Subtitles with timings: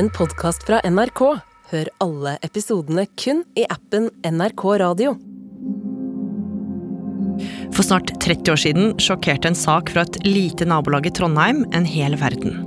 [0.00, 1.20] en podkast fra NRK.
[1.70, 5.10] Hør alle episodene kun i appen NRK Radio.
[7.74, 11.88] For snart 30 år siden sjokkerte en sak fra et lite nabolag i Trondheim en
[11.88, 12.62] hel verden.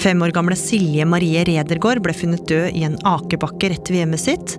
[0.00, 4.24] Fem år gamle Silje Marie Redergård ble funnet død i en akebakke rett ved hjemmet
[4.24, 4.56] sitt.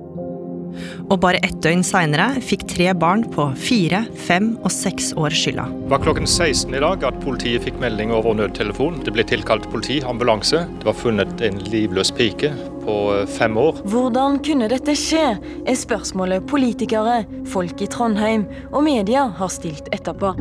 [1.09, 5.67] Og bare ett døgn seinere fikk tre barn på fire, fem og seks år skylda.
[5.85, 9.01] Det var klokken 16 i dag at politiet fikk melding over nødtelefon.
[9.05, 10.65] Det ble tilkalt politi, ambulanse.
[10.79, 12.51] Det var funnet en livløs pike
[12.85, 13.81] på eh, fem år.
[13.91, 15.25] Hvordan kunne dette skje,
[15.65, 20.35] er spørsmålet politikere, folk i Trondheim og media har stilt etterpå.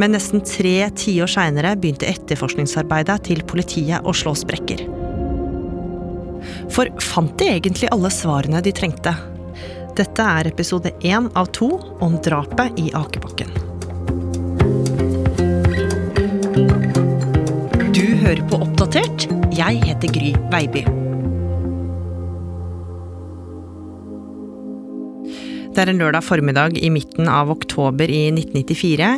[0.00, 4.86] Men nesten tre tiår seinere begynte etterforskningsarbeidet til politiet å slå sprekker.
[6.70, 9.14] For fant de egentlig alle svarene de trengte?
[9.98, 13.50] Dette er episode én av to om drapet i Akebakken.
[17.90, 19.26] Du hører på Oppdatert.
[19.56, 20.86] Jeg heter Gry Veiby.
[25.70, 29.10] Det er en lørdag formiddag i midten av oktober i 1994,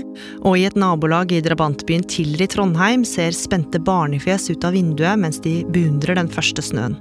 [0.44, 5.20] og i et nabolag i drabantbyen Tiller i Trondheim ser spente barnefjes ut av vinduet
[5.20, 6.98] mens de beundrer den første snøen.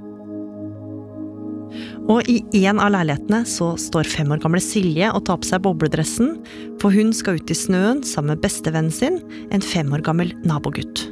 [2.10, 5.62] Og i en av leilighetene så står fem år gamle Silje og tar på seg
[5.62, 6.34] bobledressen,
[6.82, 9.20] for hun skal ut i snøen sammen med bestevennen sin,
[9.54, 11.06] en fem år gammel nabogutt.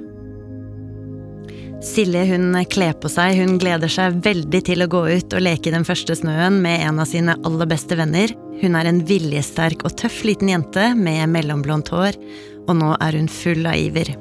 [1.80, 5.70] Silje hun kler på seg, hun gleder seg veldig til å gå ut og leke
[5.70, 8.34] i den første snøen med en av sine aller beste venner.
[8.60, 12.18] Hun er en viljesterk og tøff liten jente med mellomblondt hår,
[12.66, 14.12] og nå er hun full av iver.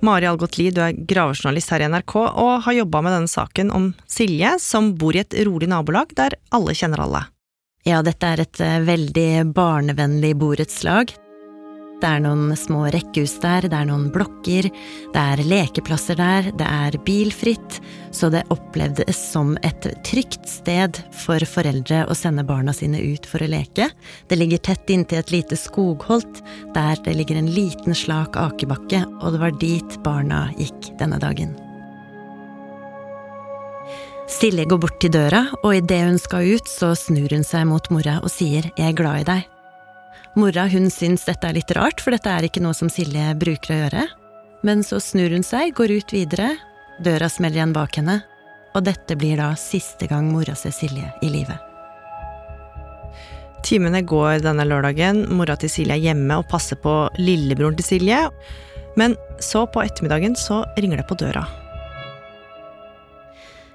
[0.00, 3.72] Mari Algot Lie, du er gravejournalist her i NRK og har jobba med denne saken
[3.74, 7.24] om Silje, som bor i et rolig nabolag der alle kjenner alle.
[7.86, 11.14] Ja, dette er et eh, veldig barnevennlig borettslag.
[11.98, 14.68] Det er noen små rekkehus der, det er noen blokker,
[15.14, 17.80] det er lekeplasser der, det er bilfritt,
[18.14, 23.42] så det opplevdes som et trygt sted for foreldre å sende barna sine ut for
[23.42, 23.90] å leke.
[24.30, 26.38] Det ligger tett inntil et lite skogholt,
[26.78, 31.56] der det ligger en liten, slak akebakke, og det var dit barna gikk denne dagen.
[34.30, 37.90] Silje går bort til døra, og idet hun skal ut, så snur hun seg mot
[37.90, 39.54] mora og sier jeg er glad i deg.
[40.36, 43.74] Mora hun syns dette er litt rart, for dette er ikke noe som Silje bruker
[43.74, 44.08] å gjøre.
[44.66, 46.50] Men så snur hun seg, går ut videre,
[47.04, 48.20] døra smeller igjen bak henne,
[48.76, 51.56] og dette blir da siste gang mora ser Silje i live.
[53.66, 58.20] Timene går denne lørdagen, mora til Silje er hjemme og passer på lillebroren til Silje.
[58.98, 61.44] Men så på ettermiddagen så ringer det på døra.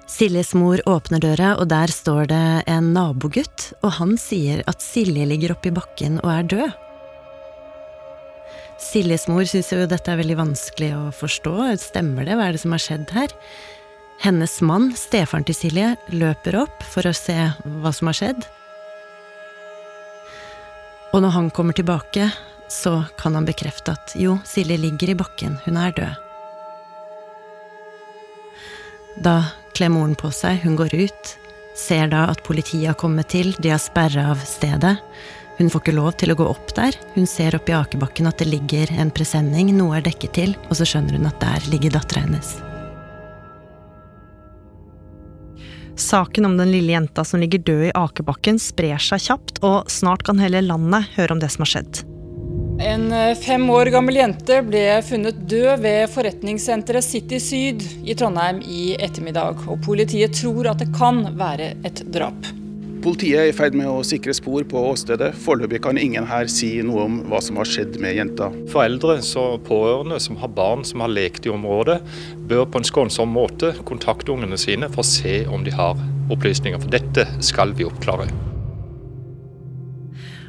[0.06, 5.24] Siljes mor åpner døra, og der står det en nabogutt, og han sier at Silje
[5.26, 6.80] ligger oppi bakken og er død.
[8.84, 12.60] Siljes mor syns jo dette er veldig vanskelig å forstå, stemmer det, hva er det
[12.64, 13.32] som har skjedd her?
[14.20, 17.38] Hennes mann, stefaren til Silje, løper opp for å se
[17.80, 18.44] hva som har skjedd.
[21.14, 22.28] Og når han kommer tilbake,
[22.68, 26.22] så kan han bekrefte at jo, Silje ligger i bakken, hun er død.
[29.24, 29.36] Da
[29.74, 31.32] kler moren på seg, hun går ut,
[31.76, 34.96] ser da at politiet har kommet til, de har sperra av stedet.
[35.58, 36.96] Hun får ikke lov til å gå opp der.
[37.14, 40.78] Hun ser opp i akebakken at det ligger en presenning, noe er dekket til, og
[40.78, 42.56] så skjønner hun at der ligger dattera hennes.
[45.94, 50.26] Saken om den lille jenta som ligger død i akebakken, sprer seg kjapt, og snart
[50.26, 52.02] kan hele landet høre om det som har skjedd.
[52.80, 58.58] En eh, fem år gammel jente ble funnet død ved forretningssenteret City Syd i Trondheim
[58.66, 59.62] i ettermiddag.
[59.70, 62.50] Og politiet tror at det kan være et drap.
[63.04, 65.34] Politiet er i ferd med å sikre spor på åstedet.
[65.44, 68.48] Foreløpig kan ingen her si noe om hva som har skjedd med jenta.
[68.72, 71.98] Foreldre og pårørende som har barn som har lekt i området,
[72.48, 76.00] bør på en skånsom måte kontakte ungene sine for å se om de har
[76.32, 76.80] opplysninger.
[76.80, 78.26] For dette skal vi oppklare.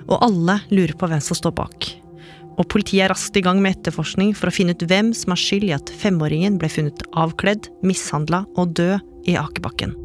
[0.08, 1.92] Og alle lurer på hvem som står bak.
[2.56, 5.42] Og politiet er raskt i gang med etterforskning for å finne ut hvem som har
[5.42, 9.96] skyld i at femåringen ble funnet avkledd, mishandla og død i akebakken.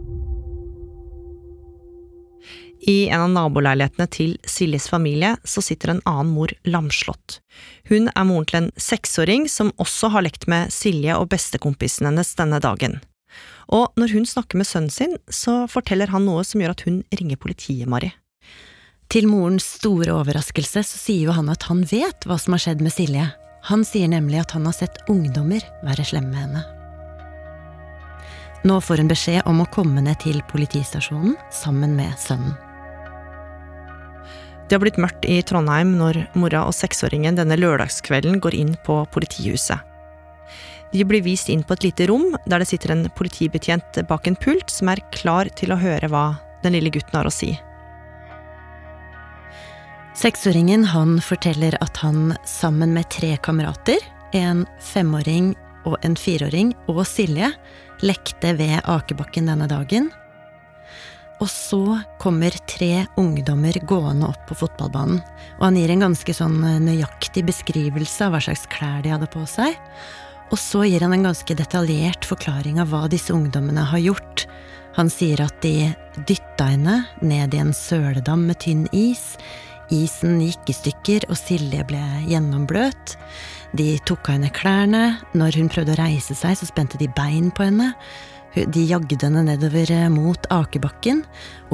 [2.80, 7.42] I en av naboleilighetene til Siljes familie så sitter en annen mor lamslått.
[7.90, 12.32] Hun er moren til en seksåring som også har lekt med Silje og bestekompisen hennes
[12.40, 12.96] denne dagen.
[13.68, 17.02] Og når hun snakker med sønnen sin, så forteller han noe som gjør at hun
[17.14, 18.10] ringer politiet, Mari.
[19.10, 22.82] Til morens store overraskelse så sier jo han at han vet hva som har skjedd
[22.84, 23.24] med Silje.
[23.66, 26.62] Han sier nemlig at han har sett ungdommer være slemme med henne.
[28.62, 32.54] Nå får hun beskjed om å komme ned til politistasjonen sammen med sønnen.
[34.68, 39.00] Det har blitt mørkt i Trondheim når mora og seksåringen denne lørdagskvelden går inn på
[39.10, 39.80] politihuset.
[40.94, 44.38] De blir vist inn på et lite rom der det sitter en politibetjent bak en
[44.38, 46.24] pult som er klar til å høre hva
[46.62, 47.56] den lille gutten har å si.
[50.14, 53.98] Seksåringen han forteller at han sammen med tre kamerater,
[54.32, 55.54] en femåring
[55.86, 57.52] og en fireåring og Silje,
[58.02, 60.10] lekte ved akebakken denne dagen.
[61.40, 65.22] Og så kommer tre ungdommer gående opp på fotballbanen,
[65.56, 69.46] og han gir en ganske sånn nøyaktig beskrivelse av hva slags klær de hadde på
[69.48, 69.78] seg.
[70.50, 74.44] Og så gir han en ganske detaljert forklaring av hva disse ungdommene har gjort.
[74.98, 75.92] Han sier at de
[76.28, 79.38] dytta henne ned i en søledam med tynn is.
[79.90, 82.00] Isen gikk i stykker, og Silje ble
[82.30, 83.16] gjennombløt.
[83.76, 85.04] De tok av henne klærne.
[85.34, 87.92] Når hun prøvde å reise seg, så spente de bein på henne.
[88.54, 91.24] De jagde henne nedover eh, mot akebakken.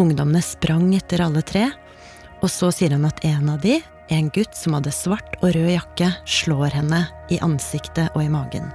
[0.01, 1.71] Ungdommene sprang etter alle tre.
[2.45, 3.79] Og så sier han at en av de,
[4.13, 8.69] en gutt som hadde svart og rød jakke, slår henne i ansiktet og i magen.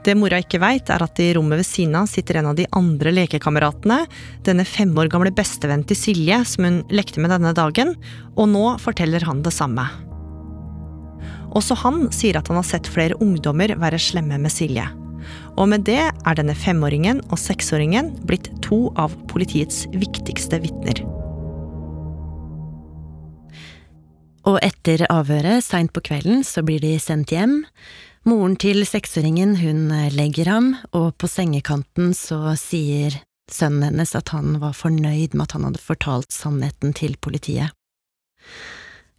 [0.00, 2.64] Det mora ikke veit, er at i rommet ved siden av sitter en av de
[2.76, 3.98] andre lekekameratene,
[4.46, 7.92] denne fem år gamle bestevennen til Silje som hun lekte med denne dagen,
[8.36, 9.84] og nå forteller han det samme.
[11.58, 14.86] Også han sier at han har sett flere ungdommer være slemme med Silje.
[15.60, 21.02] Og med det er denne femåringen og seksåringen blitt to av politiets viktigste vitner.
[24.48, 27.60] Og etter avhøret seint på kvelden så blir de sendt hjem.
[28.28, 33.16] Moren til seksåringen hun legger ham, og på sengekanten så sier
[33.50, 37.72] sønnen hennes at han var fornøyd med at han hadde fortalt sannheten til politiet.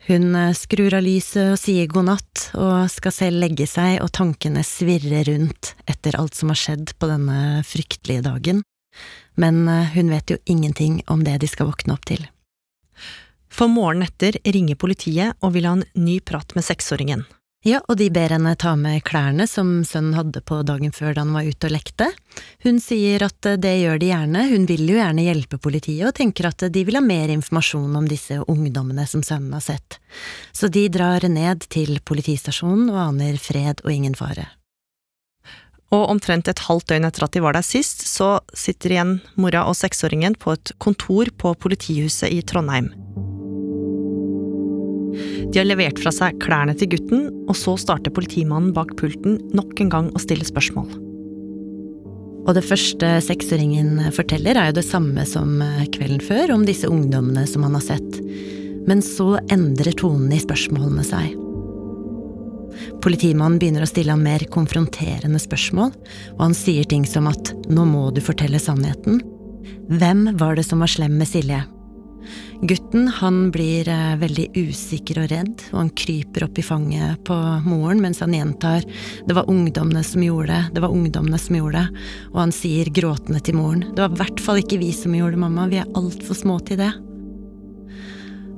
[0.05, 4.63] Hun skrur av lyset og sier god natt, og skal selv legge seg, og tankene
[4.65, 8.63] svirrer rundt etter alt som har skjedd på denne fryktelige dagen,
[9.33, 9.65] men
[9.95, 12.25] hun vet jo ingenting om det de skal våkne opp til.
[13.51, 17.25] For morgenen etter ringer politiet og vil ha en ny prat med seksåringen.
[17.61, 21.21] Ja, og de ber henne ta med klærne som sønnen hadde på dagen før da
[21.21, 22.07] han var ute og lekte.
[22.65, 26.49] Hun sier at det gjør de gjerne, hun vil jo gjerne hjelpe politiet, og tenker
[26.49, 29.99] at de vil ha mer informasjon om disse ungdommene som sønnen har sett.
[30.57, 34.47] Så de drar ned til politistasjonen og aner fred og ingen fare.
[35.93, 39.67] Og omtrent et halvt døgn etter at de var der sist, så sitter igjen mora
[39.69, 42.89] og seksåringen på et kontor på politihuset i Trondheim.
[45.51, 49.79] De har levert fra seg klærne til gutten, og så starter politimannen bak pulten nok
[49.83, 50.89] en gang å stille spørsmål.
[52.41, 55.59] Og det første seksåringen forteller, er jo det samme som
[55.93, 58.17] kvelden før, om disse ungdommene som han har sett.
[58.89, 61.35] Men så endrer tonen i spørsmålene seg.
[63.01, 65.93] Politimannen begynner å stille ham mer konfronterende spørsmål,
[66.37, 69.21] og han sier ting som at nå må du fortelle sannheten.
[69.91, 71.61] Hvem var det som var slem med Silje?
[72.61, 77.37] Gutten han blir eh, veldig usikker og redd, og han kryper opp i fanget på
[77.65, 78.85] moren mens han gjentar
[79.27, 82.91] det var ungdommene som gjorde det, det var ungdommene som gjorde det, og han sier
[82.93, 85.81] gråtende til moren det var i hvert fall ikke vi som gjorde det, mamma, vi
[85.81, 86.91] er altfor små til det.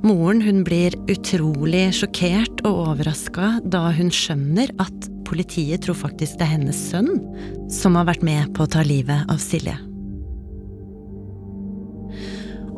[0.04, 6.44] Moren hun blir utrolig sjokkert og overraska da hun skjønner at politiet tror faktisk det
[6.44, 7.08] er hennes sønn
[7.72, 9.78] som har vært med på å ta livet av Silje.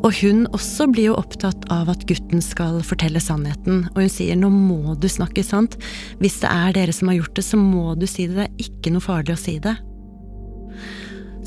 [0.07, 4.37] Og hun også blir jo opptatt av at gutten skal fortelle sannheten, og hun sier
[4.39, 5.75] nå må du snakke sant,
[6.21, 8.69] hvis det er dere som har gjort det, så må du si det, det er
[8.69, 9.75] ikke noe farlig å si det.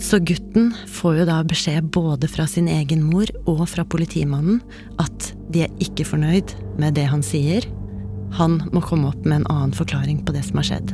[0.00, 4.60] Så gutten får jo da beskjed både fra sin egen mor og fra politimannen
[5.00, 7.64] at de er ikke fornøyd med det han sier.
[8.36, 10.92] Han må komme opp med en annen forklaring på det som har skjedd.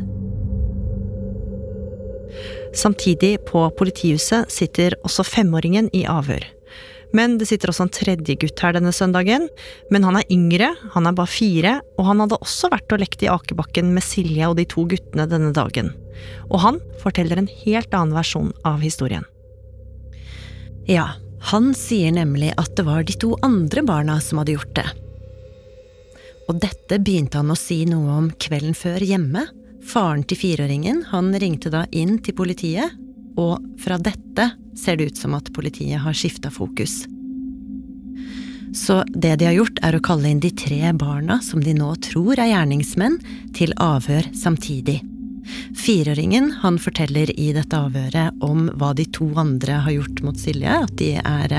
[2.76, 6.44] Samtidig, på politihuset, sitter også femåringen i avhør.
[7.16, 9.46] Men det sitter også en tredje gutt her denne søndagen.
[9.94, 13.24] Men han er yngre, han er bare fire, og han hadde også vært og lekt
[13.24, 15.92] i akebakken med Silje og de to guttene denne dagen.
[16.50, 19.24] Og han forteller en helt annen versjon av historien.
[20.86, 21.14] Ja,
[21.50, 24.86] han sier nemlig at det var de to andre barna som hadde gjort det.
[26.46, 29.48] Og dette begynte han å si noe om kvelden før hjemme.
[29.86, 32.94] Faren til fireåringen han ringte da inn til politiet
[33.36, 37.04] og fra dette ser det ut som at politiet har skifta fokus.
[38.76, 41.94] Så det de har gjort, er å kalle inn de tre barna som de nå
[42.04, 43.20] tror er gjerningsmenn,
[43.56, 45.00] til avhør samtidig.
[45.78, 50.72] Fireåringen han forteller i dette avhøret om hva de to andre har gjort mot Silje,
[50.82, 51.54] at de er,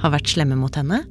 [0.00, 1.02] har vært slemme mot henne.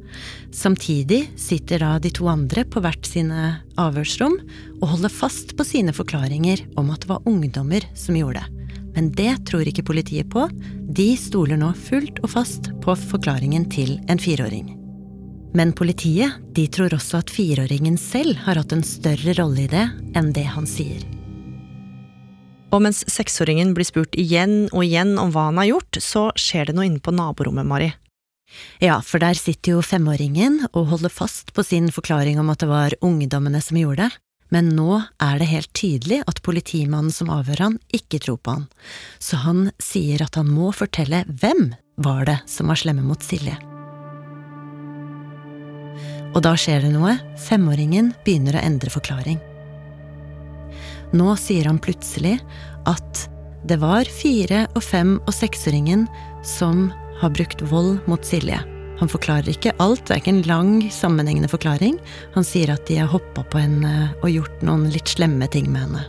[0.56, 4.40] Samtidig sitter da de to andre på hvert sine avhørsrom
[4.82, 8.55] og holder fast på sine forklaringer om at det var ungdommer som gjorde det.
[8.96, 10.48] Men det tror ikke politiet på.
[10.96, 14.72] De stoler nå fullt og fast på forklaringen til en fireåring.
[15.56, 19.86] Men politiet de tror også at fireåringen selv har hatt en større rolle i det
[20.16, 21.04] enn det han sier.
[22.76, 26.68] Og mens seksåringen blir spurt igjen og igjen om hva han har gjort, så skjer
[26.68, 27.94] det noe inne på naborommet, Mari.
[28.84, 32.70] Ja, for der sitter jo femåringen og holder fast på sin forklaring om at det
[32.70, 34.20] var ungdommene som gjorde det,
[34.54, 38.68] men nå er det helt tydelig at politimannen som avhører han, ikke tror på han,
[39.20, 41.72] så han sier at han må fortelle hvem
[42.06, 43.56] var det som var slemme mot Silje.
[46.36, 49.40] Og da skjer det noe, femåringen begynner å endre forklaring.
[51.16, 52.36] Nå sier han plutselig
[52.90, 53.26] at
[53.66, 56.06] det var fire- og fem- og seksåringen
[56.46, 56.90] som
[57.22, 58.60] har brukt vold mot Silje.
[59.00, 61.98] Han forklarer ikke alt, det er ikke en lang, sammenhengende forklaring.
[62.36, 65.88] Han sier at de har hoppa på henne og gjort noen litt slemme ting med
[65.88, 66.06] henne.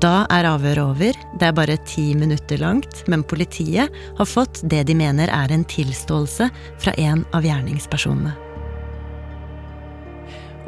[0.00, 4.84] Da er avhøret over, det er bare ti minutter langt, men politiet har fått det
[4.88, 6.48] de mener er en tilståelse
[6.80, 8.32] fra en av gjerningspersonene.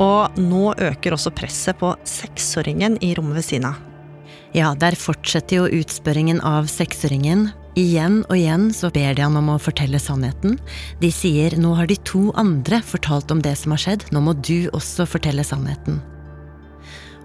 [0.02, 3.80] Og nå øker også presset på seksåringen i rommet ved siden av.
[4.52, 7.50] Ja, der fortsetter jo utspørringen av seksåringen.
[7.72, 10.58] Igjen og igjen så ber de han om å fortelle sannheten.
[11.00, 14.34] De sier nå har de to andre fortalt om det som har skjedd, nå må
[14.36, 16.02] du også fortelle sannheten.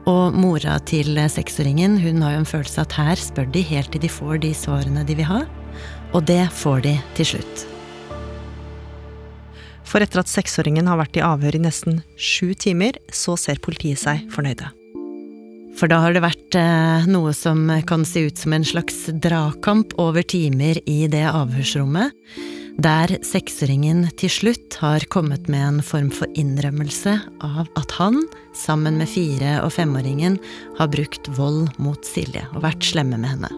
[0.07, 4.05] Og mora til seksåringen hun har jo en følelse at her spør de helt til
[4.05, 5.41] de får de svarene de vil ha.
[6.15, 7.67] Og det får de til slutt.
[9.87, 13.99] For etter at seksåringen har vært i avhør i nesten sju timer, så ser politiet
[13.99, 14.71] seg fornøyde.
[15.77, 19.93] For da har det vært eh, noe som kan se ut som en slags dragkamp
[20.01, 22.15] over timer i det avhørsrommet,
[22.77, 27.15] der seksåringen til slutt har kommet med en form for innrømmelse
[27.45, 28.19] av at han,
[28.57, 30.37] sammen med fire- og femåringen,
[30.77, 33.51] har brukt vold mot Silje og vært slemme med henne.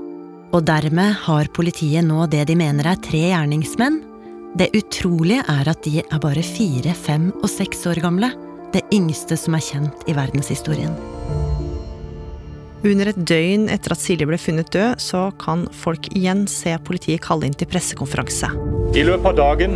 [0.56, 4.02] Og dermed har politiet nå det de mener er tre gjerningsmenn.
[4.60, 8.32] Det utrolige er at de er bare fire, fem og seks år gamle.
[8.74, 11.19] Det yngste som er kjent i verdenshistorien.
[12.80, 17.20] Under et døgn etter at Silje ble funnet død, så kan folk igjen se politiet
[17.26, 18.48] kalle inn til pressekonferanse.
[18.96, 19.74] I løpet av dagen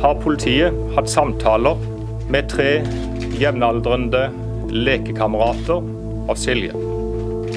[0.00, 1.76] har politiet hatt samtaler
[2.32, 2.78] med tre
[3.36, 4.30] jevnaldrende
[4.72, 5.84] lekekamerater
[6.32, 6.72] av Silje.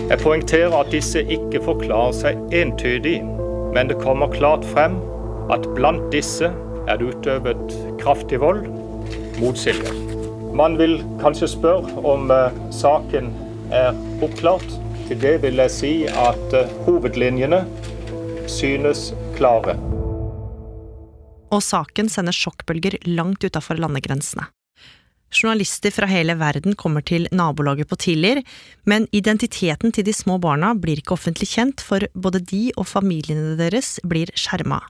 [0.09, 3.21] Jeg poengterer at disse ikke forklarer seg entydig,
[3.71, 4.99] men det kommer klart frem
[5.53, 6.51] at blant disse
[6.91, 7.71] er det utøvet
[8.03, 8.67] kraftig vold
[9.39, 9.95] mot Silje.
[10.53, 13.31] Man vil kanskje spørre om eh, saken
[13.73, 14.67] er oppklart.
[15.07, 17.63] Til det vil jeg si at eh, hovedlinjene
[18.49, 19.75] synes klare.
[21.53, 24.47] Og saken sender sjokkbølger langt utafor landegrensene.
[25.33, 28.43] Journalister fra hele verden kommer til nabolaget på Tiller,
[28.85, 33.57] men identiteten til de små barna blir ikke offentlig kjent, for både de og familiene
[33.57, 34.83] deres blir skjerma.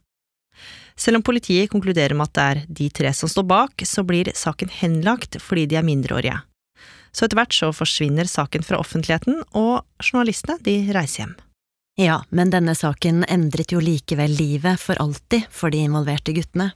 [1.00, 4.34] Selv om politiet konkluderer med at det er de tre som står bak, så blir
[4.36, 6.42] saken henlagt fordi de er mindreårige.
[7.13, 11.36] Så etter hvert så forsvinner saken fra offentligheten, og journalistene de reiser hjem.
[12.01, 16.72] Ja, men denne saken endret jo likevel livet for alltid for de involverte guttene.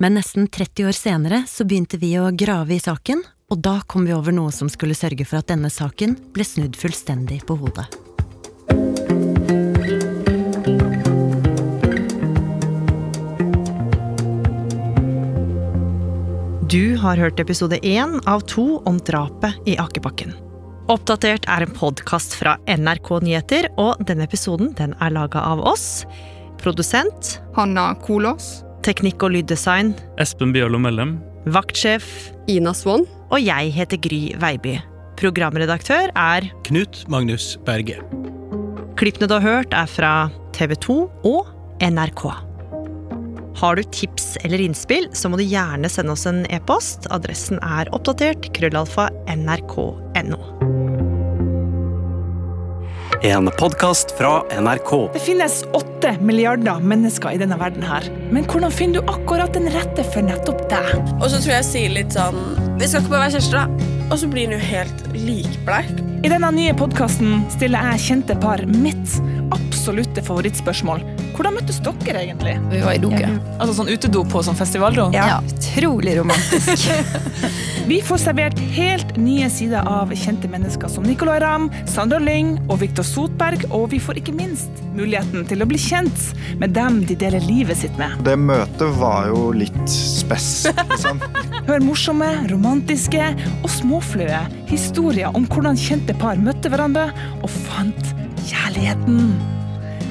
[0.00, 4.08] Men nesten 30 år senere så begynte vi å grave i saken, og da kom
[4.08, 8.05] vi over noe som skulle sørge for at denne saken ble snudd fullstendig på hodet.
[16.70, 20.32] Du har hørt episode én av to om drapet i Akebakken.
[20.90, 26.02] Oppdatert er en podkast fra NRK Nyheter, og denne episoden den er laga av oss.
[26.58, 28.64] Produsent Hanna Kolås.
[28.82, 31.20] Teknikk og lyddesign Espen Bjørlo Mellem.
[31.54, 32.08] Vaktsjef
[32.50, 33.06] Ina Swann.
[33.30, 34.80] Og jeg heter Gry Veiby.
[35.20, 38.00] Programredaktør er Knut Magnus Berge.
[38.98, 40.12] Klippene du har hørt, er fra
[40.56, 40.98] TV 2
[41.30, 42.45] og NRK.
[43.56, 47.08] Har du tips eller innspill, så må du gjerne sende oss en e-post.
[47.14, 50.40] Adressen er oppdatert krøllalfa nrk.no.
[53.24, 54.92] En podkast fra NRK.
[55.14, 58.04] Det finnes åtte milliarder mennesker i denne verden her.
[58.28, 60.92] Men hvordan finner du akkurat den rette for nettopp deg?
[61.16, 62.42] Og så tror jeg jeg sier litt sånn
[62.76, 63.94] Vi skal ikke bare være kjærester, da.
[64.10, 66.04] Og så blir hun jo helt likbleik.
[66.26, 69.16] I denne nye podkasten stiller jeg kjente par mitt
[69.54, 71.04] absolutte favorittspørsmål.
[71.36, 72.56] Hvordan møttes dere egentlig?
[72.72, 73.20] Vi var i doke.
[73.20, 73.32] Ja.
[73.60, 75.10] Altså sånn utedo på sånn festivaldo?
[75.14, 76.88] Ja, utrolig romantisk.
[77.86, 82.80] Vi får servert helt nye sider av kjente mennesker som Nicolay Ramm, Sandra Lyng og
[82.80, 86.24] Viktor Sotberg, og vi får ikke minst muligheten til å bli kjent
[86.58, 88.18] med dem de deler livet sitt med.
[88.26, 91.22] Det møtet var jo litt spess, liksom.
[91.70, 98.16] Hør morsomme, romantiske og småfløye historier om hvordan kjente par møtte hverandre og fant
[98.76, 99.36] kjærligheten.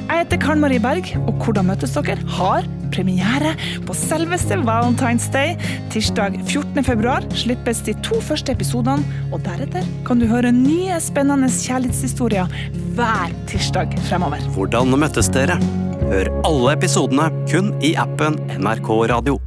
[0.06, 2.18] Jeg heter Karen Marie Berg, og Hvordan møtes dere?
[2.38, 3.56] har premiere
[3.86, 5.56] på selveste Valentine's Day.
[5.92, 6.84] Tirsdag 14.
[6.84, 9.04] februar slippes de to første episodene,
[9.34, 12.48] og deretter kan du høre nye spennende kjærlighetshistorier
[12.96, 14.46] hver tirsdag fremover.
[14.56, 15.58] Hvordan møttes dere?
[16.06, 19.42] Hør alle episodene kun i appen NRK Radio.